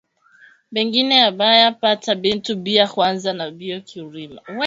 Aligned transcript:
Bengine 0.73 1.15
abaya 1.29 1.69
pata 1.81 2.11
bintu 2.23 2.51
bia 2.63 2.85
kwanza 2.93 3.29
nabio 3.37 3.77
kurima 3.89 4.39